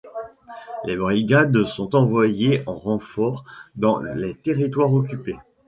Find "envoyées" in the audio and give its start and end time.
1.95-2.63